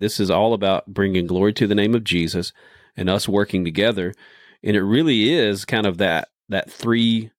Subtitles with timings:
[0.00, 2.52] This is all about bringing glory to the name of Jesus
[2.96, 4.12] and us working together.
[4.62, 7.30] And it really is kind of that that three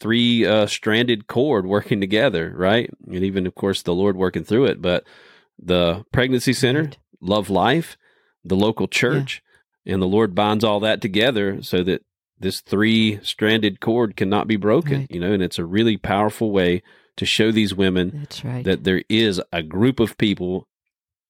[0.00, 2.90] three uh, stranded cord working together, right?
[3.06, 5.04] And even of course the Lord working through it, but
[5.62, 6.98] the pregnancy center, right.
[7.20, 7.98] love life,
[8.42, 9.42] the local church,
[9.84, 9.94] yeah.
[9.94, 12.02] and the Lord binds all that together so that
[12.38, 15.10] this three stranded cord cannot be broken, right.
[15.10, 16.82] you know, and it's a really powerful way
[17.18, 18.64] to show these women right.
[18.64, 20.66] that there is a group of people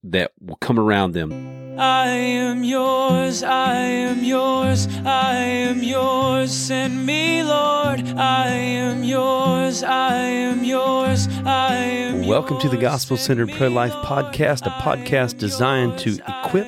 [0.03, 1.79] that will come around them.
[1.79, 8.01] I am yours, I am yours, I am yours, send me, Lord.
[8.17, 13.93] I am yours, I am yours, I am Welcome to the Gospel Centered Pro Life
[13.93, 16.67] Podcast, a podcast designed to equip,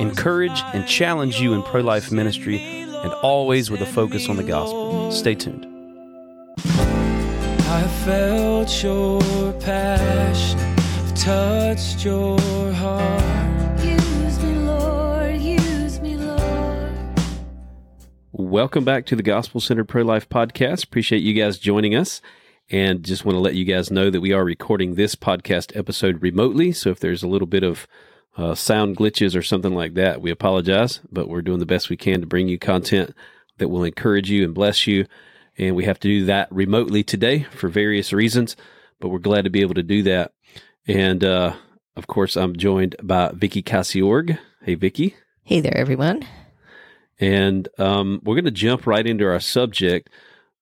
[0.00, 4.44] encourage, and challenge you in pro life ministry, and always with a focus on the
[4.44, 5.12] gospel.
[5.12, 5.66] Stay tuned.
[6.56, 10.73] I felt your passion
[11.24, 12.38] touched your
[12.72, 13.82] heart.
[13.82, 17.18] Use me, Lord, use me, Lord.
[18.32, 20.84] Welcome back to the Gospel Center Pro Life podcast.
[20.84, 22.20] Appreciate you guys joining us.
[22.68, 26.20] And just want to let you guys know that we are recording this podcast episode
[26.20, 26.72] remotely.
[26.72, 27.86] So if there's a little bit of
[28.36, 31.96] uh, sound glitches or something like that, we apologize, but we're doing the best we
[31.96, 33.14] can to bring you content
[33.56, 35.06] that will encourage you and bless you.
[35.56, 38.56] And we have to do that remotely today for various reasons,
[39.00, 40.32] but we're glad to be able to do that.
[40.86, 41.54] And uh,
[41.96, 44.38] of course, I'm joined by Vicky Cassiorg.
[44.62, 45.16] Hey, Vicky.
[45.42, 46.26] Hey there, everyone.
[47.18, 50.10] And um, we're going to jump right into our subject.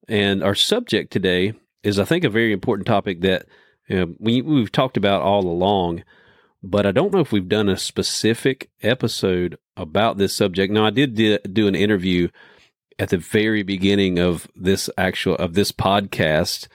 [0.09, 3.47] And our subject today is, I think, a very important topic that
[3.89, 6.05] you know, we, we've talked about all along,
[6.63, 10.73] but I don't know if we've done a specific episode about this subject.
[10.73, 11.15] Now, I did
[11.53, 12.29] do an interview
[12.99, 16.69] at the very beginning of this actual of this podcast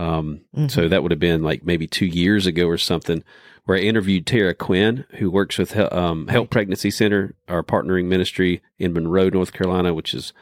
[0.00, 0.68] um, mm-hmm.
[0.68, 3.22] So that would have been like maybe two years ago or something,
[3.64, 8.62] where I interviewed Tara Quinn, who works with um, Help Pregnancy Center, our partnering ministry
[8.78, 10.32] in Monroe, North Carolina, which is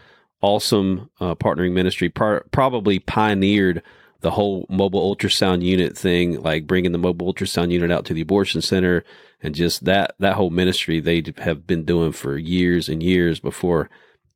[0.41, 2.09] awesome uh, partnering ministry.
[2.09, 3.82] Par- probably pioneered
[4.21, 8.21] the whole mobile ultrasound unit thing, like bringing the mobile ultrasound unit out to the
[8.21, 9.03] abortion center,
[9.43, 13.91] and just that that whole ministry they have been doing for years and years before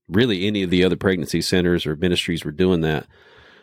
[0.09, 3.07] really any of the other pregnancy centers or ministries were doing that.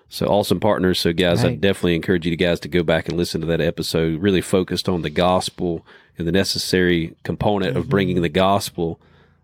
[0.10, 1.00] So awesome partners.
[1.00, 1.54] So guys, right.
[1.54, 4.22] I definitely encourage you guys to go back and listen to that episode.
[4.22, 5.86] Really focused on the gospel
[6.18, 7.80] and the necessary component mm-hmm.
[7.80, 9.00] of bringing the gospel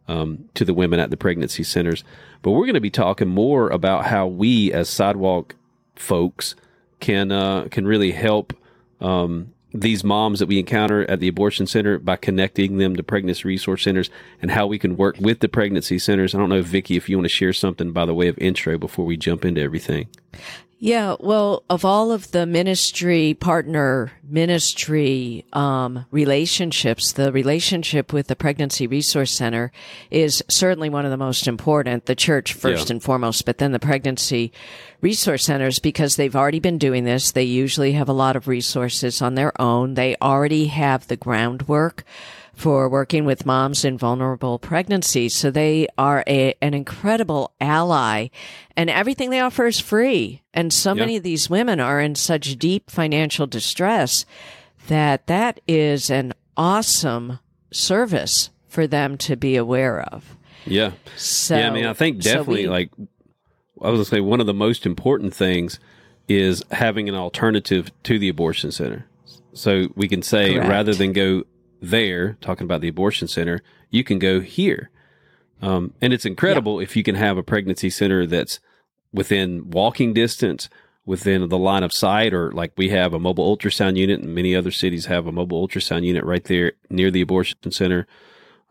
[0.07, 2.03] um, to the women at the pregnancy centers.
[2.41, 5.55] But we're going to be talking more about how we as sidewalk
[5.95, 6.55] folks
[6.99, 8.53] can uh, can really help
[9.01, 13.47] um, these moms that we encounter at the abortion center by connecting them to pregnancy
[13.47, 14.09] resource centers
[14.41, 16.33] and how we can work with the pregnancy centers.
[16.33, 18.77] I don't know, Vicky, if you want to share something by the way of intro
[18.77, 20.07] before we jump into everything.
[20.77, 28.35] Yeah, well, of all of the ministry partner ministry um, relationships, the relationship with the
[28.35, 29.71] Pregnancy Resource Center
[30.11, 32.07] is certainly one of the most important.
[32.07, 32.95] The church first yeah.
[32.95, 34.51] and foremost, but then the Pregnancy
[34.99, 37.31] Resource Centers because they've already been doing this.
[37.31, 39.93] They usually have a lot of resources on their own.
[39.93, 42.03] They already have the groundwork
[42.55, 45.35] for working with moms in vulnerable pregnancies.
[45.35, 48.29] So they are a, an incredible ally
[48.75, 50.41] and everything they offer is free.
[50.53, 50.99] And so yeah.
[50.99, 54.25] many of these women are in such deep financial distress
[54.87, 57.39] that that is an awesome
[57.71, 60.37] service for them to be aware of.
[60.65, 60.91] Yeah.
[61.17, 62.91] So, yeah, I mean, I think definitely so we, like
[63.81, 65.79] I was going to say one of the most important things
[66.27, 69.05] is having an alternative to the abortion center.
[69.53, 70.69] So we can say correct.
[70.69, 71.43] rather than go
[71.89, 74.89] there, talking about the abortion center, you can go here.
[75.61, 76.83] Um, and it's incredible yeah.
[76.83, 78.59] if you can have a pregnancy center that's
[79.13, 80.69] within walking distance,
[81.05, 84.55] within the line of sight, or like we have a mobile ultrasound unit, and many
[84.55, 88.07] other cities have a mobile ultrasound unit right there near the abortion center.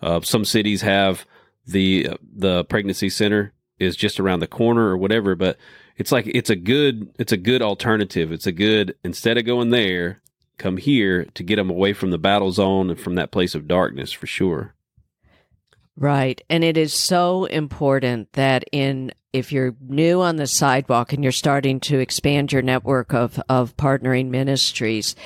[0.03, 1.25] Uh, some cities have
[1.67, 5.57] the uh, the pregnancy center is just around the corner or whatever, but
[5.97, 8.33] it's like it's a good it's a good alternative.
[8.33, 10.21] It's a good instead of going there,
[10.59, 13.69] come here to get them away from the battle zone and from that place of
[13.69, 14.75] darkness for sure.
[15.97, 16.41] Right.
[16.51, 21.33] And it is so important that in if you're new on the sidewalk and you're
[21.33, 25.17] starting to expand your network of, of partnering ministries,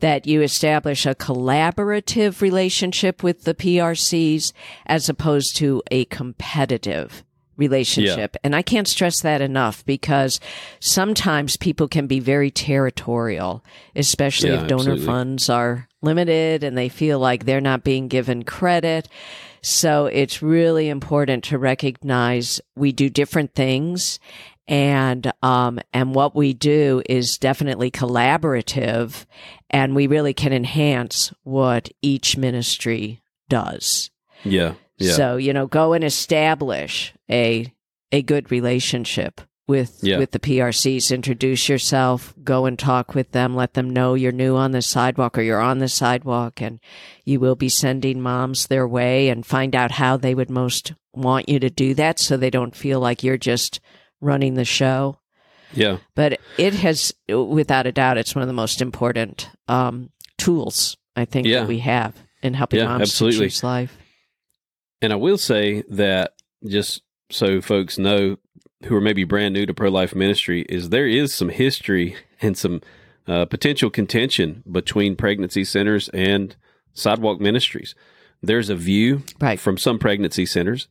[0.00, 4.52] that you establish a collaborative relationship with the PRCs
[4.86, 7.24] as opposed to a competitive
[7.58, 8.34] relationship.
[8.34, 8.40] Yeah.
[8.44, 10.40] And I can't stress that enough because
[10.80, 13.62] sometimes people can be very territorial,
[13.94, 15.04] especially yeah, if donor absolutely.
[15.06, 19.08] funds are limited and they feel like they're not being given credit.
[19.60, 24.20] So it's really important to recognize we do different things
[24.68, 29.24] And, um, and what we do is definitely collaborative
[29.70, 34.10] and we really can enhance what each ministry does.
[34.44, 34.74] Yeah.
[34.98, 35.12] Yeah.
[35.12, 37.72] So, you know, go and establish a,
[38.12, 40.18] a good relationship with Yeah.
[40.18, 41.14] with the PRCs.
[41.14, 45.36] Introduce yourself, go and talk with them, let them know you're new on the sidewalk
[45.36, 46.80] or you're on the sidewalk and
[47.24, 51.48] you will be sending moms their way and find out how they would most want
[51.48, 53.80] you to do that so they don't feel like you're just
[54.20, 55.18] running the show.
[55.74, 55.98] yeah.
[56.14, 61.24] But it has without a doubt it's one of the most important um, tools I
[61.26, 61.60] think Yeah.
[61.60, 63.38] that we have in helping Yeah, moms absolutely.
[63.40, 63.98] to choose life.
[65.00, 66.34] And I will say that
[66.66, 68.36] just so folks know
[68.84, 72.56] who are maybe brand new to pro life ministry is there is some history and
[72.56, 72.80] some
[73.26, 76.56] uh, potential contention between pregnancy centers and
[76.94, 77.94] sidewalk ministries.
[78.42, 79.58] There's a view Right.
[79.60, 80.88] from some pregnancy centers,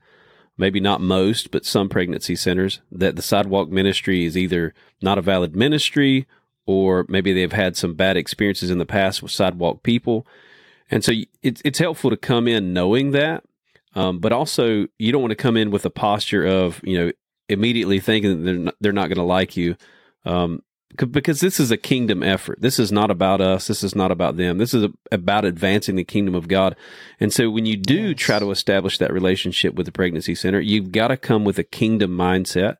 [0.58, 5.22] maybe not most, but some pregnancy centers, that the sidewalk ministry is either not a
[5.22, 6.28] valid ministry
[6.66, 10.28] or maybe they've had some bad experiences in the past with sidewalk people.
[10.92, 13.46] And so it's, it's helpful to come in knowing that,
[13.98, 17.12] um, but also you don't want to come in with a posture of, you know,
[17.50, 19.76] immediately thinking that they're not, they're not going to like you.
[20.24, 20.62] Um,
[21.00, 22.62] c- because this is a kingdom effort.
[22.62, 23.66] This is not about us.
[23.66, 24.60] This is not about them.
[24.60, 26.76] This is a, about advancing the kingdom of God.
[27.20, 28.20] And so when you do Yes.
[28.20, 31.64] try to establish that relationship with the pregnancy center, you've got to come with a
[31.64, 32.78] kingdom mindset.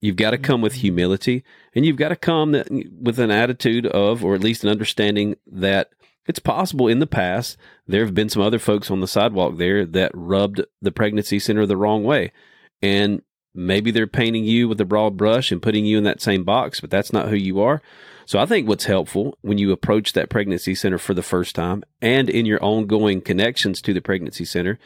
[0.00, 1.44] You've got to come with humility
[1.74, 2.66] and you've got to come that,
[3.00, 5.90] with an attitude of, or at least an understanding that
[6.26, 7.56] it's possible in the past
[7.86, 11.66] there have been some other folks on the sidewalk there that rubbed the pregnancy center
[11.66, 12.32] the wrong way.
[12.80, 13.22] And
[13.54, 16.80] maybe they're painting you with a broad brush and putting you in that same box,
[16.80, 17.80] but that's not who you are.
[18.26, 21.84] So I think what's helpful when you approach that pregnancy center for the first time
[22.00, 24.78] and in your ongoing connections to the pregnancy center,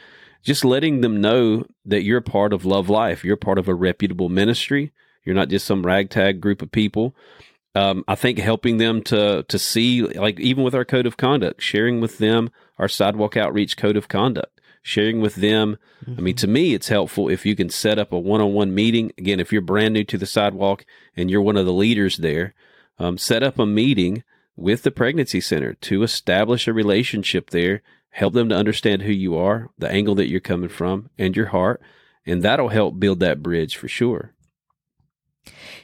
[0.43, 3.23] just letting them know that you're part of Love Life.
[3.23, 4.91] You're part of a reputable ministry.
[5.25, 7.15] You're not just some ragtag group of people.
[7.79, 11.61] Um, I think helping them to to see, like even with our code of conduct,
[11.61, 15.77] sharing with them our sidewalk outreach code of conduct, sharing with them.
[16.17, 18.73] I mean, to me, it's helpful if you can set up a one on one
[18.73, 19.11] meeting.
[19.17, 20.85] Again, if you're brand new to the sidewalk
[21.15, 22.53] and you're one of the leaders there,
[22.97, 24.23] um, set up a meeting
[24.55, 27.81] with the pregnancy center to establish a relationship there.
[28.09, 31.47] Help them to understand who you are, the angle that you're coming from, and your
[31.47, 31.79] heart,
[32.25, 34.33] and that'll help build that bridge for sure.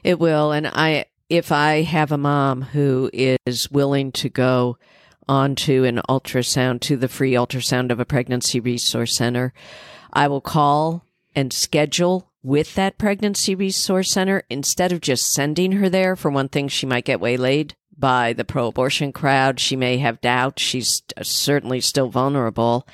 [0.03, 0.51] It will.
[0.51, 4.77] And I, if I have a mom who is willing to go
[5.27, 9.53] onto an ultrasound, to the free ultrasound of a pregnancy resource center,
[10.13, 11.03] I will call
[11.35, 16.15] and schedule with that pregnancy resource center instead of just sending her there.
[16.15, 19.59] For one thing, she might get waylaid by the pro abortion crowd.
[19.59, 20.61] She may have doubts.
[20.61, 22.87] She's uh, certainly still vulnerable.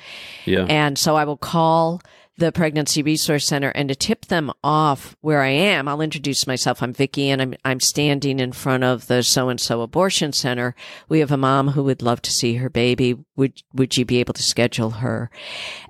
[0.46, 0.64] Yeah.
[0.68, 2.00] And so I will call
[2.42, 6.82] the pregnancy resource center and to tip them off where I am, I'll introduce myself.
[6.82, 10.74] I'm Vicky and I'm, I'm standing in front of the so and so abortion center.
[11.08, 13.16] We have a mom who would love to see her baby.
[13.36, 15.30] Would, would you be able to schedule her?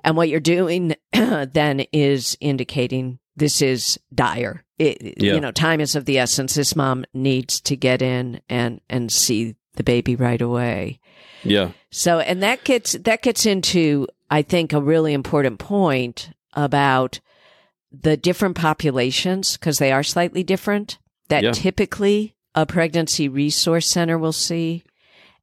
[0.03, 4.63] And what you're doing then is indicating this is dire.
[4.77, 5.33] It, Yeah.
[5.33, 6.53] You know, time is of the essence.
[6.53, 10.99] This mom needs to get in and, and see the baby right away.
[11.43, 11.71] yeah.
[11.89, 17.19] So, and that gets that gets into I think a really important point about
[17.91, 20.97] the different populations because they are slightly different
[21.29, 21.51] that Yeah.
[21.51, 24.83] typically a pregnancy resource center will see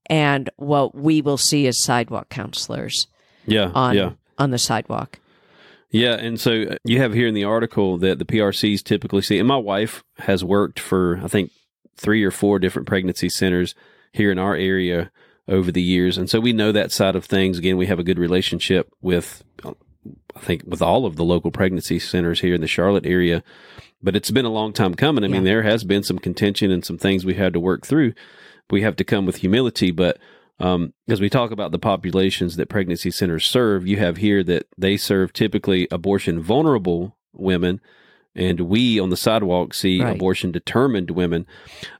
[0.08, 3.06] and what we will see as sidewalk counselors
[3.46, 3.70] Yeah.
[3.74, 4.10] on yeah.
[4.38, 5.18] on the sidewalk.
[5.92, 9.38] Yeah, and so uh, you have here in the article that the PRCs typically see,
[9.38, 11.50] and my wife has worked for I think
[11.96, 13.74] three or four different pregnancy centers
[14.12, 15.10] here in our area
[15.48, 17.58] over the years, and so we know that side of things.
[17.58, 19.72] Again, we have a good relationship with, uh,
[20.34, 23.42] I think, with all of the local pregnancy centers here in the Charlotte area.
[24.02, 25.24] But it's been a long time coming.
[25.24, 28.14] I mean, there has been some contention and some things we had to work through.
[28.70, 30.18] We have to come with humility, but
[30.58, 34.66] um, as we talk about the populations that pregnancy centers serve, you have here that
[34.78, 37.80] they serve typically abortion vulnerable women,
[38.34, 40.14] and we on the sidewalk see Right.
[40.16, 41.46] abortion determined women.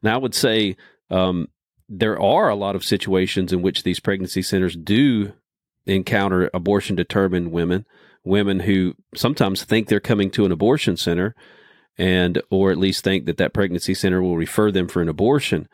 [0.02, 0.76] Now, I would say
[1.10, 1.48] um,
[1.88, 5.32] there are a lot of situations in which these pregnancy centers do
[5.86, 7.86] encounter abortion determined women,
[8.24, 11.34] women who sometimes think they're coming to an abortion center
[11.98, 15.68] and or at least think that that pregnancy center will refer them for an abortion.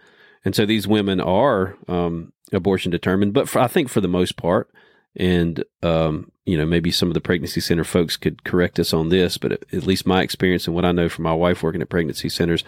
[0.45, 4.37] And so these women are um, abortion determined, but for, I think for the most
[4.37, 4.71] part,
[5.17, 9.09] and um, you know maybe some of the pregnancy center folks could correct us on
[9.09, 11.89] this, but at, least my experience and what I know from my wife working at
[11.89, 12.65] pregnancy centers,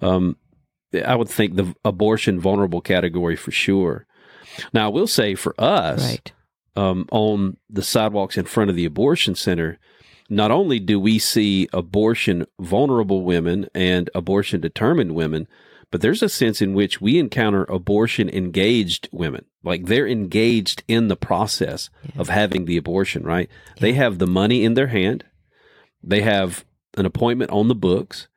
[0.00, 0.36] um,
[1.06, 4.06] I would think the abortion vulnerable category for sure.
[4.74, 6.32] Now I will say for us, Right.
[6.76, 9.78] Um, on the sidewalks in front of the abortion center,
[10.28, 15.46] not only do we see abortion vulnerable women and abortion determined women,
[15.90, 19.44] but there's a sense in which we encounter abortion engaged women.
[19.62, 22.20] Like they're engaged in the process yeah.
[22.20, 23.48] of having the abortion, right?
[23.76, 23.80] Yeah.
[23.80, 25.24] They have the money in their hand.
[26.02, 26.64] They have
[26.96, 28.28] an appointment on the books.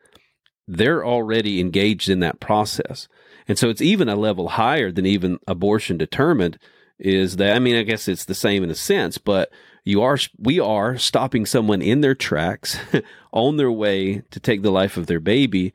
[0.68, 3.08] They're already engaged in that process.
[3.48, 6.60] And so it's even a level higher than even abortion determined
[7.00, 9.52] is that, I mean, I guess it's the same in a sense, but
[9.84, 12.78] you are, we are stopping someone in their tracks
[13.32, 15.74] on their way to take the life of their baby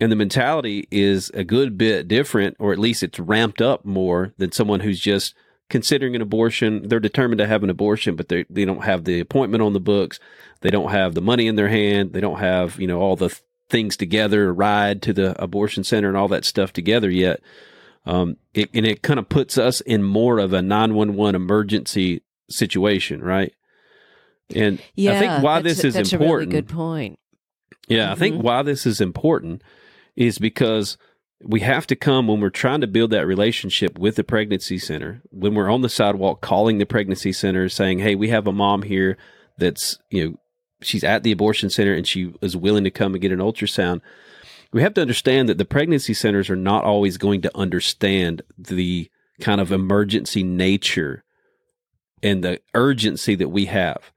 [0.00, 4.32] and the mentality is a good bit different, or at least it's ramped up more
[4.38, 5.34] than someone who's just
[5.68, 6.88] considering an abortion.
[6.88, 9.80] They're determined to have an abortion, but they they don't have the appointment on the
[9.80, 10.20] books.
[10.60, 12.12] They don't have the money in their hand.
[12.12, 16.08] They don't have you know all the th- things together, ride to the abortion center
[16.08, 17.40] and all that stuff together yet.
[18.06, 23.22] Um, it, and it kind of puts us in more of a 911 emergency situation,
[23.22, 23.52] right?
[24.54, 26.52] And yeah, I think why this is that's important.
[26.52, 27.18] A really good point.
[27.86, 28.12] Yeah, mm-hmm.
[28.12, 29.62] I think why this is important
[30.16, 30.96] is because
[31.42, 35.22] we have to come when we're trying to build that relationship with the pregnancy center,
[35.30, 38.82] when we're on the sidewalk calling the pregnancy center saying, Hey, we have a mom
[38.82, 39.16] here
[39.56, 40.36] that's, you know,
[40.80, 44.00] she's at the abortion center and she is willing to come and get an ultrasound.
[44.72, 49.10] We have to understand that the pregnancy centers are not always going to understand the
[49.40, 51.24] kind of emergency nature
[52.22, 54.12] and the urgency that we have.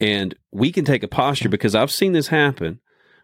[0.00, 2.80] And we can take a posture because I've seen this happen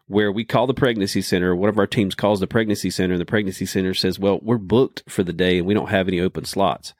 [0.08, 3.20] where we call the pregnancy center, one of our teams calls the pregnancy center, and
[3.20, 6.20] the pregnancy center says, Well, we're booked for the day and we don't have any
[6.20, 6.94] open slots.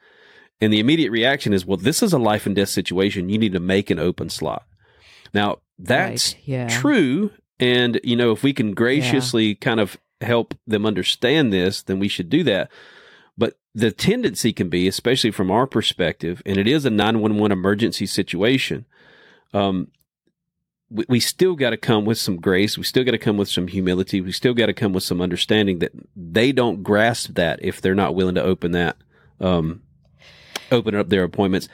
[0.61, 3.29] And the immediate reaction is, Well, this is a life and death situation.
[3.29, 4.65] You need to make an open slot.
[5.33, 6.43] Now, that's right.
[6.45, 6.69] yeah.
[6.69, 7.31] true.
[7.59, 9.55] And, you know, if we can graciously yeah.
[9.61, 12.71] kind of help them understand this, then we should do that.
[13.39, 18.07] But the tendency can be, especially from our perspective, and it is a 911 emergency
[18.07, 18.87] situation,
[19.53, 19.89] um,
[20.91, 22.79] we, we still got to come with some grace.
[22.79, 24.21] We still got to come with some humility.
[24.21, 27.95] We still got to come with some understanding that they don't grasp that if they're
[27.95, 28.97] not willing to open that,
[29.41, 29.83] um,
[30.71, 31.69] open up their appointments.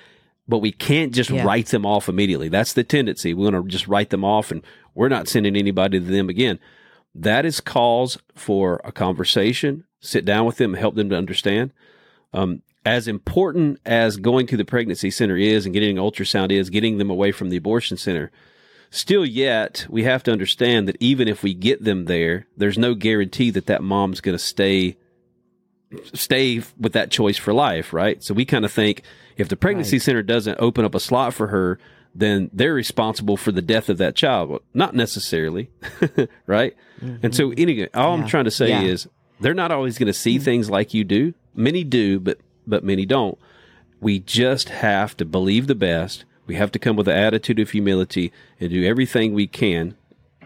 [0.49, 1.45] But we can't just yeah.
[1.45, 2.49] write them off immediately.
[2.49, 3.33] That's the tendency.
[3.33, 4.63] We want to just write them off and
[4.95, 6.59] we're not sending anybody to them again.
[7.15, 9.85] That is cause for a conversation.
[10.01, 11.73] Sit down with them, help them to understand.
[12.33, 16.71] Um, as important as going to the pregnancy center is and getting an ultrasound is,
[16.71, 18.33] getting them away from the abortion center
[18.95, 22.95] Still, yet, we have to understand that even if we get them there, there's no
[22.95, 24.99] guarantee that that mom's going to stay
[26.13, 28.23] stay with that choice for life, right?
[28.23, 29.03] So we kind of think
[29.39, 30.03] if the pregnancy right.
[30.03, 31.79] center doesn't open up a slot for her,
[32.15, 34.51] then they're responsible for the death of that child.
[34.51, 35.71] Well, not necessarily,
[36.47, 36.77] right?
[37.01, 37.25] Mm-hmm.
[37.27, 38.23] And so, anyway, all yeah.
[38.23, 38.83] I'm trying to say yeah.
[38.83, 39.09] is
[39.41, 40.45] they're not always going to see mm-hmm.
[40.45, 41.35] things like you do.
[41.55, 43.39] Many do, but but many don't.
[44.01, 47.71] We just have to believe the best we have to come with an attitude of
[47.71, 49.97] humility and do everything we can,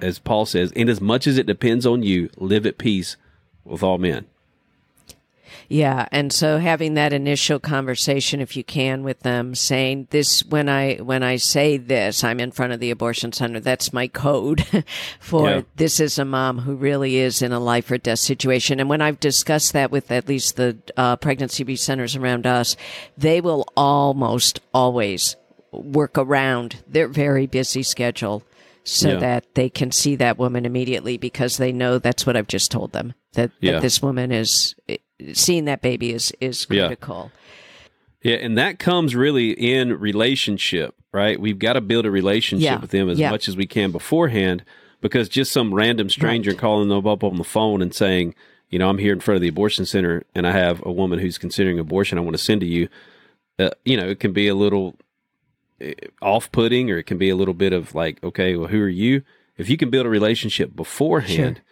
[0.00, 3.16] as Paul says, in as much as it depends on you, live at peace
[3.64, 4.26] with all men.
[5.68, 10.68] Yeah, and so having that initial conversation, if you can, with them, saying this when
[10.68, 13.60] I when I say this, I'm in front of the abortion center.
[13.60, 14.66] That's my code
[15.20, 15.62] for yeah.
[15.76, 18.80] this is a mom who really is in a life or death situation.
[18.80, 22.76] And when I've discussed that with at least the uh, pregnancy centers around us,
[23.16, 25.36] they will almost always
[25.72, 28.42] work around their very busy schedule
[28.84, 29.18] so yeah.
[29.18, 32.92] that they can see that woman immediately because they know that's what I've just told
[32.92, 33.72] them that, yeah.
[33.72, 34.76] that this woman is
[35.32, 37.30] seeing that baby is is critical.
[38.22, 38.32] Yeah.
[38.32, 41.40] yeah, and that comes really in relationship, right?
[41.40, 44.64] We've got to build a relationship with them as much as we can beforehand
[45.00, 46.60] because just some random stranger right.
[46.60, 48.34] calling them up on the phone and saying,
[48.70, 51.18] you know, I'm here in front of the abortion center and I have a woman
[51.18, 52.88] who's considering abortion I want to send to you.
[53.58, 54.96] Uh, you know, it can be a little
[56.22, 58.88] off putting or it can be a little bit of like, okay, well, who are
[58.88, 59.22] you?
[59.56, 61.64] If you can build a relationship beforehand, sure.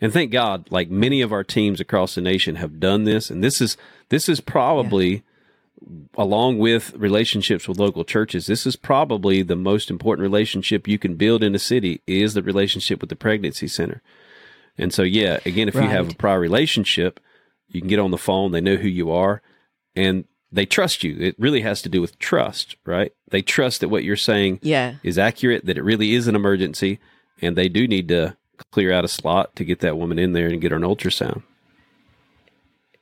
[0.00, 3.42] And thank God, like many of our teams across the nation have done this, and
[3.42, 3.76] this is
[4.10, 5.98] this is probably yeah.
[6.16, 11.16] along with relationships with local churches, this is probably the most important relationship you can
[11.16, 14.02] build in a city is the relationship with the pregnancy center.
[14.76, 15.84] And so, yeah, again, if right.
[15.84, 17.18] you have a prior relationship,
[17.68, 19.42] you can get on the phone, they know who you are,
[19.96, 21.16] and they trust you.
[21.18, 23.12] It really has to do with trust, right?
[23.30, 24.94] They trust that what you're saying yeah.
[25.02, 27.00] is accurate, that it really is an emergency,
[27.42, 28.36] and they do need to
[28.70, 31.42] clear out a slot to get that woman in there and get her an ultrasound.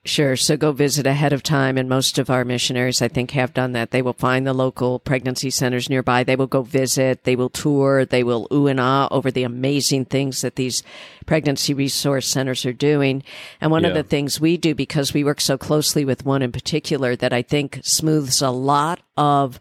[0.06, 0.36] Sure.
[0.36, 1.76] So go visit ahead of time.
[1.76, 3.90] And most of our missionaries, I think, have done that.
[3.90, 6.22] They will find the local pregnancy centers nearby.
[6.22, 7.24] They will go visit.
[7.24, 8.04] They will tour.
[8.04, 10.84] They will ooh and ah over the amazing things that these
[11.26, 13.24] pregnancy resource centers are doing.
[13.60, 13.88] And one yeah.
[13.88, 17.32] of the things we do, because we work so closely with one in particular, that
[17.32, 19.58] I think smooths a lot of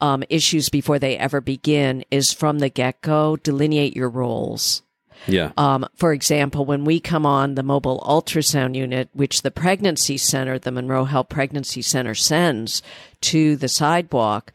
[0.00, 4.82] um, issues before they ever begin is from the get go, delineate your roles.
[5.26, 5.52] Yeah.
[5.56, 10.58] Um, for example, when we come on the mobile ultrasound unit, which the pregnancy center,
[10.58, 12.82] the Monroe Health Pregnancy Center sends
[13.22, 14.52] to the sidewalk,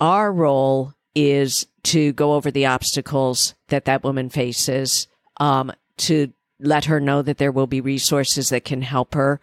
[0.00, 5.06] our role is to go over the obstacles that that woman faces,
[5.38, 9.40] um, to let her know that there will be resources that can help her,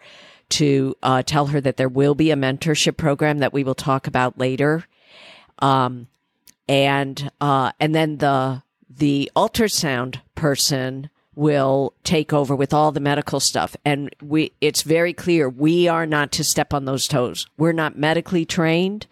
[0.50, 4.06] to uh, tell her that there will be a mentorship program that we will talk
[4.06, 4.84] about later,
[5.60, 6.08] um,
[6.68, 8.62] and uh, and then the
[8.98, 15.14] the ultrasound person will take over with all the medical stuff and we it's very
[15.14, 19.06] clear we are not to step on those toes we're not medically trained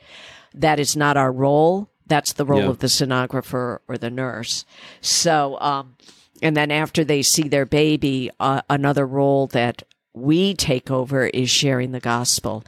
[0.54, 2.68] that is not our role that's the role Yeah.
[2.68, 4.66] of the sonographer or the nurse
[5.00, 5.96] so um
[6.42, 9.82] and then after they see their baby uh, another role that
[10.12, 12.64] we take over is sharing the gospel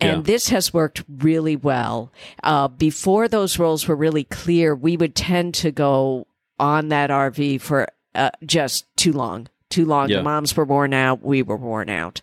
[0.00, 0.22] and Yeah.
[0.34, 2.12] this has worked really well.
[2.42, 6.26] Uh, before those roles were really clear, we would tend to go
[6.58, 9.48] on that RV for uh, just too long.
[9.68, 10.08] Too long.
[10.08, 10.18] Yeah.
[10.18, 11.22] The moms were worn out.
[11.22, 12.20] We were worn out.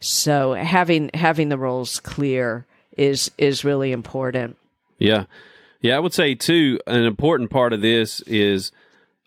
[0.00, 2.66] So having having the roles clear
[2.96, 4.56] is is really important.
[4.98, 5.24] Yeah.
[5.80, 8.72] Yeah, I would say too, an important part of this is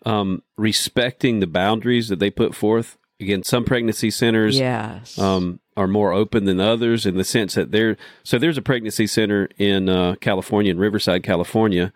[0.04, 2.98] um, respecting the boundaries that they put forth.
[3.20, 5.16] Again, some pregnancy centers Yes.
[5.18, 9.06] um, are more open than others in the sense that they're so there's a pregnancy
[9.06, 11.92] center in uh, California, in Riverside, California,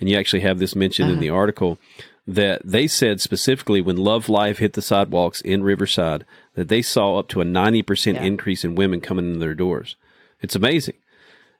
[0.00, 1.38] and you actually have this mentioned in the uh-huh.
[1.38, 1.78] article
[2.26, 7.18] that they said specifically when Love Life hit the sidewalks in Riverside that they saw
[7.18, 8.22] up to a 90% Yeah.
[8.22, 9.96] increase in women coming in their doors.
[10.40, 10.94] It's amazing.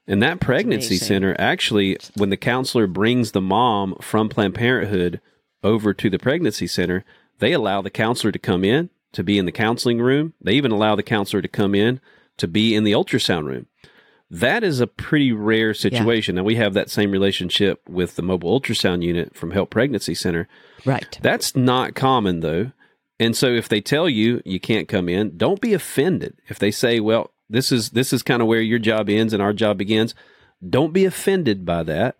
[0.07, 5.21] And that pregnancy center actually, when the counselor brings the mom from Planned Parenthood
[5.63, 7.05] over to the pregnancy center,
[7.39, 10.33] they allow the counselor to come in to be in the counseling room.
[10.41, 11.99] They even allow the counselor to come in
[12.37, 13.67] to be in the ultrasound room.
[14.33, 16.35] That is a pretty rare situation.
[16.35, 20.47] Now, we have that same relationship with the mobile ultrasound unit from Help Pregnancy Center.
[20.85, 21.19] right.
[21.21, 22.71] That's not common, though.
[23.19, 26.37] And so, if they tell you you can't come in, don't be offended.
[26.47, 29.43] If they say, "Well, this is this is kind of where your job ends and
[29.43, 30.15] our job begins,"
[30.67, 32.15] don't be offended by that.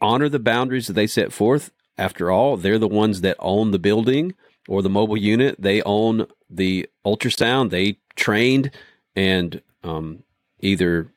[0.00, 1.70] Honor the boundaries that they set forth.
[1.98, 4.34] After all, they're the ones that own the building
[4.66, 5.56] or the mobile unit.
[5.58, 7.70] They own the ultrasound.
[7.70, 8.70] They trained
[9.14, 10.24] and um,
[10.60, 11.12] either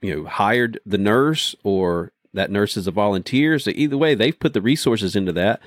[0.00, 3.58] you know hired the nurse or that nurse is a volunteer.
[3.58, 5.60] So either way, they've put the resources into that.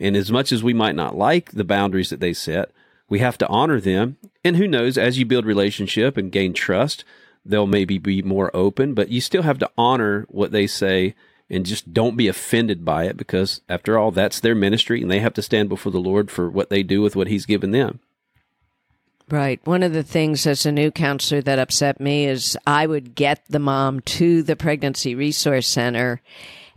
[0.00, 2.72] And as much as we might not like the boundaries that they set,
[3.08, 4.16] we have to honor them.
[4.42, 7.04] And who knows, as you build relationship and gain trust,
[7.44, 11.14] they'll maybe be more open, but you still have to honor what they say
[11.50, 15.20] and just don't be offended by it because after all, that's their ministry and they
[15.20, 18.00] have to stand before the Lord for what they do with what he's given them.
[19.30, 19.60] Right.
[19.66, 23.44] One of the things as a new counselor that upset me is I would get
[23.48, 26.20] the mom to the pregnancy resource center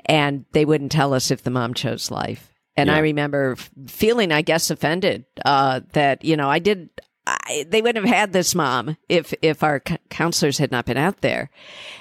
[0.05, 2.53] and they wouldn't tell us if the mom chose life.
[2.77, 3.55] And I remember
[3.88, 6.89] feeling, I guess, offended uh, that, you know, I did.
[7.25, 10.95] I, they wouldn't have had this mom if if our c- counselors had not been
[10.95, 11.49] out there,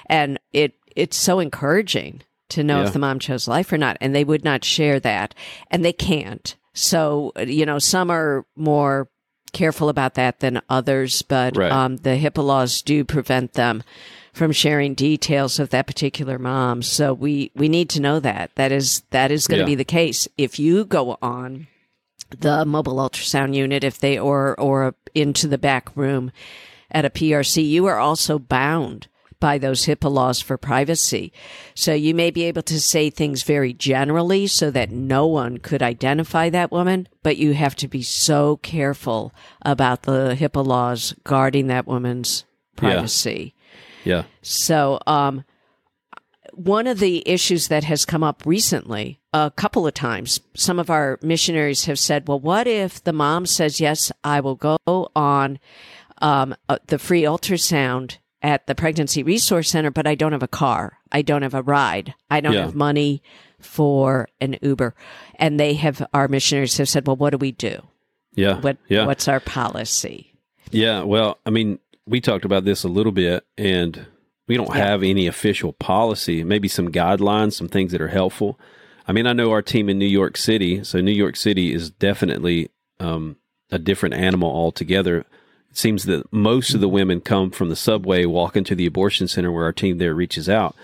[0.05, 2.87] and it it's so encouraging to know Yeah.
[2.87, 5.33] if the mom chose life or not, and they would not share that,
[5.71, 6.55] and they can't.
[6.73, 9.09] So you know, some are more
[9.53, 11.71] careful about that than others, but Right.
[11.71, 13.83] um, the HIPAA laws do prevent them
[14.33, 16.81] from sharing details of that particular mom.
[16.83, 19.65] So we we need to know that that is that is going to Yeah.
[19.65, 21.67] be the case if you go on
[22.39, 26.31] the mobile ultrasound unit if they or or into the back room
[26.91, 29.07] at a PRC you are also bound
[29.39, 31.31] by those HIPAA laws for privacy.
[31.75, 35.81] So you may be able to say things very generally so that no one could
[35.81, 41.67] identify that woman, but you have to be so careful about the HIPAA laws guarding
[41.67, 42.45] that woman's
[42.75, 43.53] privacy.
[44.03, 44.15] Yeah.
[44.15, 44.23] yeah.
[44.41, 45.43] So, um,
[46.57, 50.89] one of the issues that has come up recently, a couple of times, some of
[50.89, 54.79] our missionaries have said, well, what if the mom says, yes, I will go
[55.15, 55.59] on
[56.19, 60.47] um, uh, the free ultrasound at the Pregnancy Resource Center, but I don't have a
[60.47, 60.99] car.
[61.11, 62.13] I don't have a ride.
[62.29, 62.61] I don't Yeah.
[62.65, 63.21] have money
[63.59, 64.93] for an Uber.
[65.35, 67.81] And they have, our missionaries have said, well, what do we do?
[68.35, 68.59] Yeah.
[68.61, 69.05] What, yeah.
[69.05, 70.33] What's our policy?
[70.69, 74.05] Yeah, well, I mean, we talked about this a little bit, and
[74.47, 74.85] we don't Yeah.
[74.85, 76.43] have any official policy.
[76.43, 78.59] Maybe some guidelines, some things that are helpful.
[79.07, 81.89] I mean, I know our team in New York City, so New York City is
[81.89, 82.69] definitely
[82.99, 83.37] um,
[83.71, 85.25] a different animal altogether.
[85.69, 89.27] It seems that most of the women come from the subway, walk into the abortion
[89.27, 90.75] center where our team there reaches out.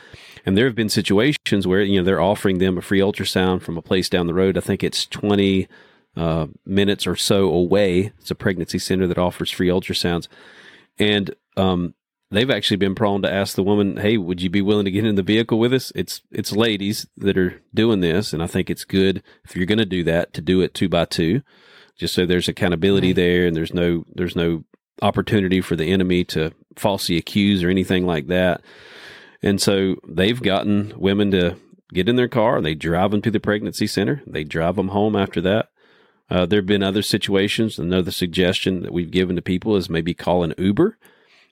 [0.46, 3.78] And there have been situations where you know they're offering them a free ultrasound from
[3.78, 4.58] a place down the road.
[4.58, 5.68] I think it's twenty
[6.18, 8.12] uh, minutes or so away.
[8.20, 10.28] It's a pregnancy center that offers free ultrasounds,
[11.00, 11.94] and um,
[12.30, 15.06] they've actually been prone to ask the woman, "Hey, would you be willing to get
[15.06, 18.70] in the vehicle with us?" It's it's ladies that are doing this, and I think
[18.70, 21.42] it's good if you're going to do that to do it two by two,
[21.98, 23.16] just so there's accountability Right.
[23.16, 24.66] there, and there's no there's no
[25.02, 28.62] opportunity for the enemy to falsely accuse or anything like that.
[29.42, 31.58] And so they've gotten women to
[31.94, 34.22] get in their car and they drive them to the pregnancy center.
[34.26, 35.70] They drive them home after that.
[36.30, 37.78] Uh, there have been other situations.
[37.78, 40.98] Another suggestion that we've given to people is maybe call an Uber.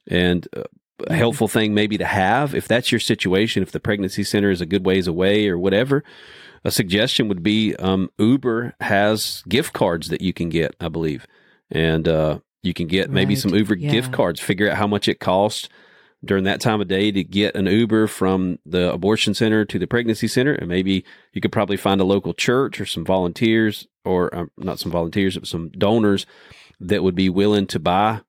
[0.08, 0.64] And uh,
[1.08, 4.62] a helpful thing maybe to have if that's your situation, if the pregnancy center is
[4.62, 6.04] a good ways away or whatever,
[6.64, 11.26] a suggestion would be um, Uber has gift cards that you can get, I believe.
[11.70, 13.42] And uh, you can get maybe Right.
[13.42, 13.92] some Uber Yeah.
[13.92, 15.68] gift cards, figure out how much it costs
[16.24, 19.88] during that time of day to get an Uber from the abortion center to the
[19.88, 20.54] pregnancy center.
[20.54, 24.78] And maybe you could probably find a local church or some volunteers, or um, not
[24.80, 26.26] some volunteers, but some donors
[26.80, 28.22] that would be willing to buy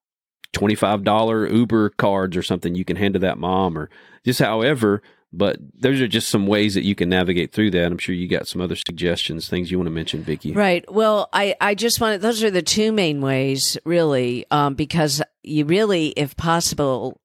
[0.53, 3.89] $25 Uber cards or something you can hand to that mom or
[4.25, 5.01] just however.
[5.35, 7.91] But those are just some ways that you can navigate through that.
[7.91, 10.51] I'm sure you got some other suggestions, things you want to mention, Vicky.
[10.51, 10.85] Right.
[10.91, 15.65] Well, I, I just wanted, those are the two main ways, really, um, because you
[15.65, 17.19] really, if possible,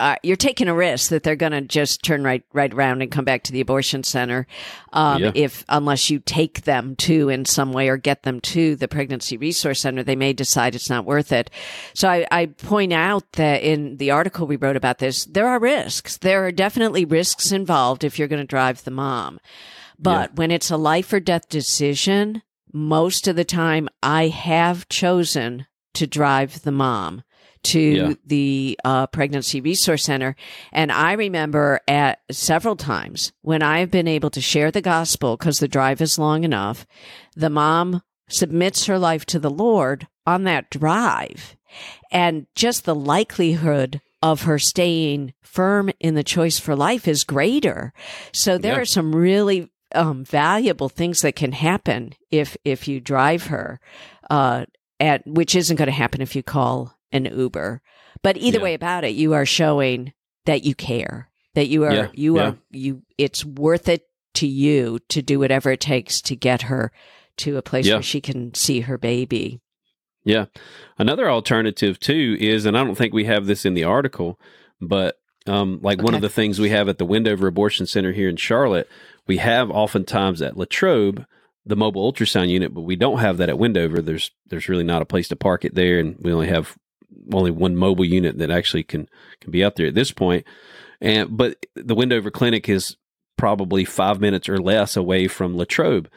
[0.00, 3.12] uh, you're taking a risk that they're going to just turn right right around and
[3.12, 4.46] come back to the abortion center,
[4.92, 5.30] um, Yeah.
[5.34, 9.36] if unless you take them to in some way or get them to the pregnancy
[9.36, 11.48] resource center, they may decide it's not worth it.
[11.94, 15.60] So I, I point out that in the article we wrote about this, there are
[15.60, 16.16] risks.
[16.16, 19.38] There are definitely risks involved if you're going to drive the mom.
[19.96, 25.66] But when it's a life or death decision, most of the time I have chosen
[25.94, 27.22] to drive the mom
[27.64, 28.12] to Yeah.
[28.26, 30.36] the uh, pregnancy resource center.
[30.72, 35.58] And I remember at several times when I've been able to share the gospel because
[35.58, 36.86] the drive is long enough,
[37.36, 41.56] the mom submits her life to the Lord on that drive.
[42.10, 47.92] And just the likelihood of her staying firm in the choice for life is greater.
[48.32, 48.80] So there Yeah.
[48.80, 53.78] are some really um, valuable things that can happen if if you drive her,
[54.28, 54.64] uh,
[54.98, 57.80] at which isn't going to happen if you call an Uber.
[58.22, 58.64] But either Yeah.
[58.64, 60.12] way about it, you are showing
[60.44, 62.42] that you care, that you are Yeah, you yeah.
[62.42, 63.02] are you.
[63.16, 64.02] It's worth it
[64.34, 66.92] to you to do whatever it takes to get her
[67.38, 69.60] to a place where she can see her baby.
[70.24, 70.46] Yeah.
[70.98, 74.38] Another alternative too is, and I don't think we have this in the article,
[74.80, 78.28] but um, like one of the things we have at the Wendover Abortion Center here
[78.30, 78.88] in Charlotte,
[79.26, 81.26] we have oftentimes at Latrobe
[81.66, 84.00] the mobile ultrasound unit, but we don't have that at Wendover.
[84.02, 86.76] There's there's really not a place to park it there, and we only have
[87.32, 89.08] only one mobile unit that actually can
[89.40, 90.44] can be out there at this point.
[91.00, 92.96] And but the Wendover Clinic is
[93.36, 96.08] probably five minutes or less away from Latrobe.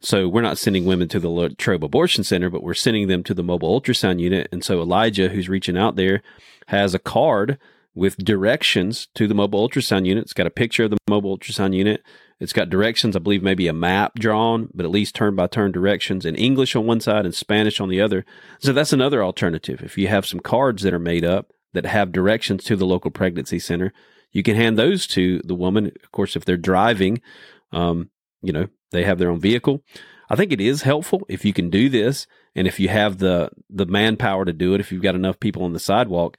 [0.00, 3.34] So we're not sending women to the Latrobe Abortion Center, but we're sending them to
[3.34, 4.48] the mobile ultrasound unit.
[4.52, 6.22] And so Elijah, who's reaching out there,
[6.66, 7.58] has a card
[7.94, 10.24] with directions to the mobile ultrasound unit.
[10.24, 12.02] It's got a picture of the mobile ultrasound unit.
[12.38, 15.72] It's got directions, I believe maybe a map drawn, but at least turn by turn
[15.72, 18.26] directions in English on one side and Spanish on the other.
[18.60, 19.82] So that's another alternative.
[19.82, 23.10] If you have some cards that are made up that have directions to the local
[23.10, 23.92] pregnancy center,
[24.32, 25.86] you can hand those to the woman.
[26.04, 27.22] Of course, if they're driving,
[27.72, 28.10] um,
[28.42, 29.82] you know, they have their own vehicle.
[30.28, 33.50] I think it is helpful if you can do this, and if you have the
[33.70, 34.80] the manpower to do it.
[34.80, 36.36] If you've got enough people on the sidewalk,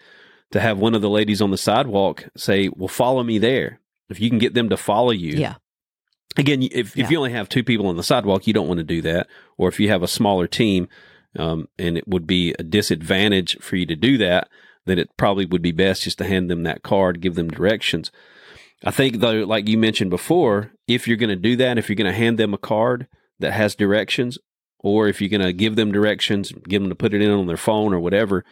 [0.51, 3.79] to have one of the ladies on the sidewalk say, "Well, follow me there."
[4.10, 5.55] If you can get them to follow you, Yeah.
[6.35, 7.05] Again, if, Yeah.
[7.05, 9.27] if you only have two people on the sidewalk, you don't want to do that.
[9.57, 10.87] Or if you have a smaller team,
[11.37, 14.49] um, and it would be a disadvantage for you to do that,
[14.85, 18.11] then it probably would be best just to hand them that card, give them directions.
[18.83, 21.95] I think, though, like you mentioned before, if you're going to do that, if you're
[21.95, 23.07] going to hand them a card
[23.39, 24.37] that has directions,
[24.79, 27.47] or if you're going to give them directions, give them to put it in on
[27.47, 28.45] their phone or whatever,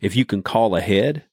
[0.00, 1.24] if you can call ahead,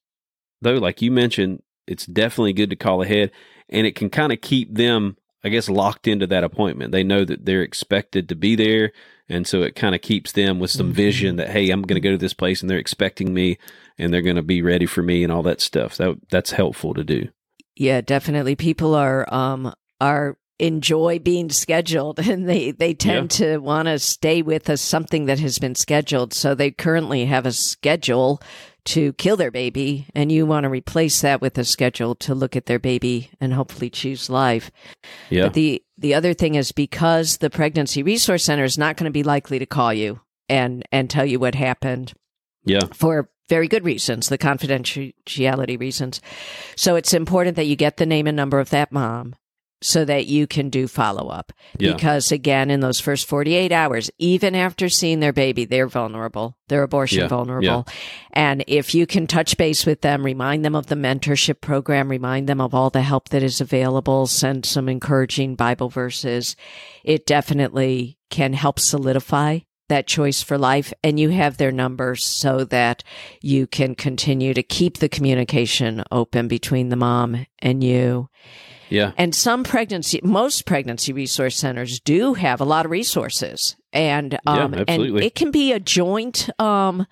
[0.62, 3.31] though, like you mentioned, it's definitely good to call ahead
[3.69, 6.91] and it can kind of keep them, I guess, locked into that appointment.
[6.91, 8.91] They know that they're expected to be there.
[9.30, 12.08] And so it kind of keeps them with some vision that, hey, I'm going to
[12.08, 13.58] go to this place and they're expecting me
[13.97, 15.93] and they're going to be ready for me and all that stuff.
[15.93, 17.28] So that's helpful to do.
[17.76, 18.56] Yeah, definitely.
[18.56, 24.41] People are um are enjoy being scheduled and they they tend to want to stay
[24.41, 26.34] with us something that has been scheduled.
[26.34, 28.41] So they currently have a schedule
[28.88, 32.56] to kill their baby and you want to replace that with a schedule to look
[32.56, 34.71] at their baby and hopefully choose life.
[35.30, 35.43] Yeah.
[35.43, 39.12] But the the other thing is because the pregnancy resource center is not going to
[39.12, 42.13] be likely to call you and and tell you what happened
[42.65, 42.82] Yeah.
[42.93, 46.19] for very good reasons, the confidentiality reasons.
[46.76, 49.36] So it's important that you get the name and number of that mom
[49.81, 51.53] so that you can do follow up.
[51.77, 51.93] Yeah.
[51.93, 56.57] Because again, in those first 48 hours, even after seeing their baby, they're vulnerable.
[56.67, 57.27] They're abortion Yeah.
[57.27, 57.87] vulnerable.
[58.33, 62.47] And if you can touch base with them, remind them of the mentorship program, remind
[62.49, 66.55] them of all the help that is available, send some encouraging Bible verses,
[67.03, 69.59] it definitely can help solidify
[69.89, 70.91] that choice for life.
[71.01, 73.03] And you have their numbers so that
[73.41, 78.29] you can continue to keep the communication open between the mom and you.
[78.89, 79.12] Yeah.
[79.17, 84.73] And some pregnancy, most pregnancy resource centers do have a lot of resources, and um,
[84.88, 87.06] and it can be a joint, um,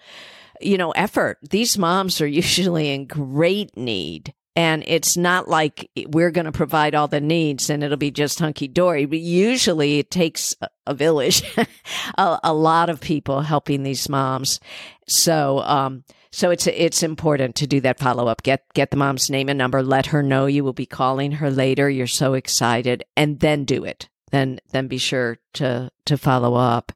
[0.61, 1.37] you know, effort.
[1.49, 4.33] These moms are usually in great need.
[4.57, 8.39] And it's not like we're going to provide all the needs and it'll be just
[8.39, 9.05] hunky dory.
[9.05, 11.43] But usually it takes a- a village,
[12.17, 14.61] a, a lot of people helping these moms.
[15.09, 18.43] So, um, so it's it's important to do that follow up.
[18.43, 19.81] Get get the mom's name and number.
[19.81, 21.89] Let her know you will be calling her later.
[21.89, 24.09] You're so excited, and then do it.
[24.31, 26.91] Then then be sure to to follow up.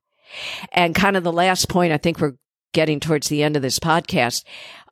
[0.74, 1.94] And kind of the last point.
[1.94, 2.36] I think we're
[2.74, 4.44] getting towards the end of this podcast.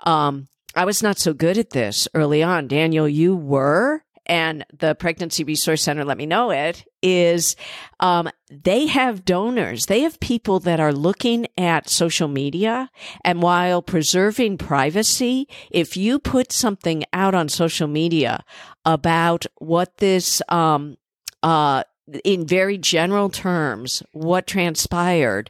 [0.06, 2.70] Um, I was not so good at this early on.
[2.70, 4.06] Daniel, you were.
[4.28, 7.56] And the Pregnancy Resource Center let me know it is
[8.00, 9.86] um, they have donors.
[9.86, 12.90] They have people that are looking at social media.
[13.24, 18.44] And while preserving privacy, if you put something out on social media
[18.86, 20.98] about what this, um,
[21.42, 21.84] uh,
[22.24, 25.50] in very general terms, what transpired,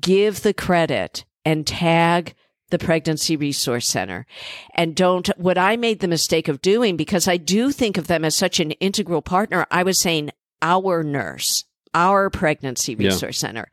[0.00, 2.34] give the credit and tag
[2.70, 4.26] the Pregnancy Resource Center.
[4.74, 8.24] And don't, what I made the mistake of doing, because I do think of them
[8.24, 10.30] as such an integral partner, I was saying
[10.62, 13.08] our nurse, our Pregnancy Yeah.
[13.08, 13.70] Resource Center.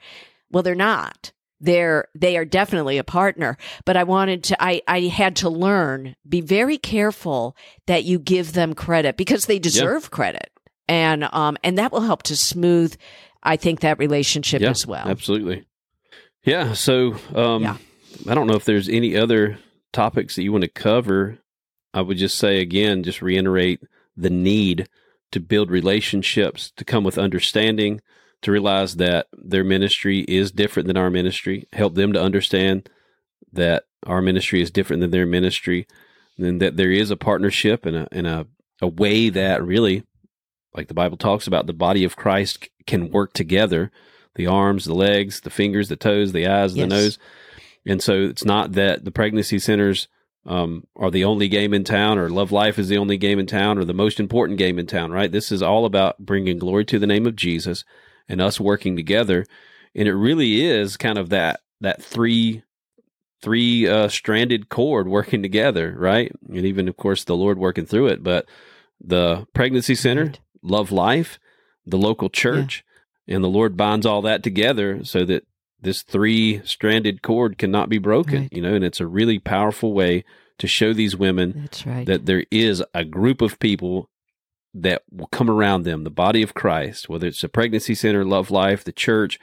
[0.52, 1.32] Well, they're not.
[1.60, 6.16] They're, they are definitely a partner, but I wanted to, I, I had to learn,
[6.28, 7.56] be very careful
[7.88, 10.52] that you give them credit because they deserve credit.
[10.90, 12.96] And, um, and that will help to smooth,
[13.42, 14.72] I think, that relationship yeah.
[14.72, 15.08] as well.
[15.08, 15.64] Absolutely.
[16.44, 16.74] Yeah.
[16.74, 17.78] So, um, Yeah.
[18.28, 19.58] I don't know if there's any other
[19.92, 21.40] topics that you want to cover.
[21.94, 23.82] I would just say again, just reiterate
[24.16, 24.88] the need
[25.32, 28.02] to build relationships, to come with understanding,
[28.42, 32.90] to realize that their ministry is different than our ministry, help them to understand
[33.52, 35.88] that our ministry is different than their ministry,
[36.38, 38.48] and that there is a partnership and a and a,
[38.82, 40.04] a way that really,
[40.76, 43.92] like the Bible talks about, the body of Christ can work together.
[44.36, 46.84] The arms, the legs, the fingers, the toes, the eyes, Yes.
[46.84, 47.20] the nose.
[47.86, 50.08] And so it's not that the pregnancy centers
[50.46, 53.46] um, are the only game in town or Love Life is the only game in
[53.46, 55.32] town or the most important game in town, right?
[55.32, 57.84] This is all about bringing glory to the name of Jesus
[58.28, 59.46] and us working together.
[59.96, 62.64] And it really is kind of that, that three,
[63.42, 66.32] three uh, stranded cord working together, right?
[66.50, 68.24] And even, of course, the Lord working through it.
[68.24, 68.48] But
[69.02, 70.40] the pregnancy center, Right.
[70.62, 71.40] Love Life,
[71.86, 72.86] the local church,
[73.28, 75.46] and the Lord binds all that together so that
[75.84, 78.54] this three stranded cord cannot be broken, Right.
[78.54, 80.24] you know, and it's a really powerful way
[80.60, 82.06] to show these women That's right.
[82.06, 84.10] that there is a group of people
[84.74, 88.50] that will come around them, the body of Christ, whether it's a pregnancy center, love
[88.50, 89.40] life, the church,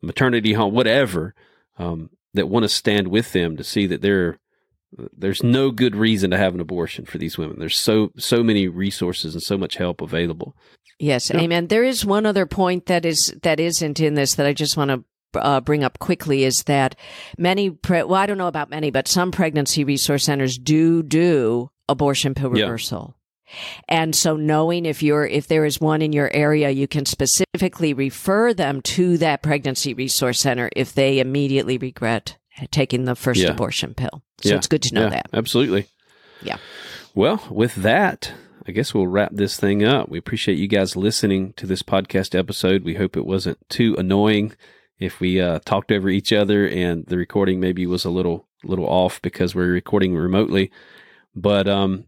[0.00, 1.34] maternity home, whatever,
[1.78, 4.38] um, that want to stand with them to see that there,
[5.16, 7.58] there's no good reason to have an abortion for these women.
[7.58, 10.56] There's so so many resources and so much help available.
[10.98, 11.40] Yes, Yeah.
[11.40, 11.66] amen.
[11.68, 14.90] There is one other point that is that isn't in this that I just want
[14.90, 16.96] to uh, bring up quickly is that
[17.38, 21.70] many pre- well I don't know about many but some pregnancy resource centers do do
[21.88, 22.64] abortion pill Yeah.
[22.64, 23.14] reversal.
[23.88, 27.92] And so knowing if you're if there is one in your area you can specifically
[27.94, 32.36] refer them to that pregnancy resource center if they immediately regret
[32.70, 33.50] taking the first Yeah.
[33.50, 34.22] abortion pill.
[34.42, 34.56] So Yeah.
[34.56, 35.28] it's good to know yeah, that.
[35.32, 35.86] Absolutely.
[36.42, 36.58] Yeah.
[37.14, 38.32] Well, with that,
[38.68, 40.08] I guess we'll wrap this thing up.
[40.08, 42.84] We appreciate you guys listening to this podcast episode.
[42.84, 44.52] We hope it wasn't too annoying
[45.00, 48.86] if we uh, talked over each other and the recording maybe was a little little
[48.86, 50.70] off because we're recording remotely.
[51.34, 52.04] But um,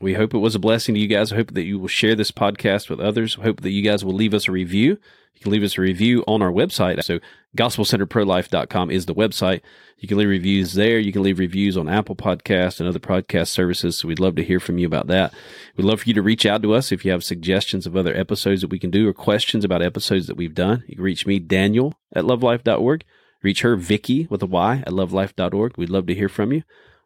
[0.00, 1.32] we hope it was a blessing to you guys.
[1.32, 3.36] I hope that you will share this podcast with others.
[3.38, 4.98] I hope that you guys will leave us a review.
[5.34, 7.02] You can leave us a review on our website.
[7.04, 7.20] So
[7.56, 9.60] gospelcenterprolife.com is the website.
[9.98, 10.98] You can leave reviews there.
[10.98, 13.98] You can leave reviews on Apple Podcasts and other podcast services.
[13.98, 15.32] So we'd love to hear from you about that.
[15.76, 18.14] We'd love for you to reach out to us if you have suggestions of other
[18.14, 20.84] episodes that we can do or questions about episodes that we've done.
[20.86, 23.04] You can reach me, Daniel, at lovelife.org.
[23.42, 25.76] Reach her, Vicky, with a Y, at lovelife.org.
[25.76, 26.62] We'd love to hear from you.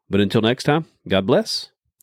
[0.08, 1.70] But until next time, God bless.